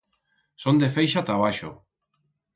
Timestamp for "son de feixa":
0.63-1.25